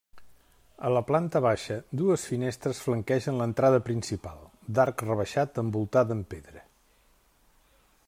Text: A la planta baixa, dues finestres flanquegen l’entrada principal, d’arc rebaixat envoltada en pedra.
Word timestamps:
A 0.87 0.89
la 0.93 1.01
planta 1.09 1.41
baixa, 1.45 1.77
dues 2.01 2.23
finestres 2.31 2.81
flanquegen 2.87 3.39
l’entrada 3.43 3.83
principal, 3.91 4.43
d’arc 4.79 5.07
rebaixat 5.11 5.65
envoltada 5.67 6.21
en 6.21 6.29
pedra. 6.37 6.69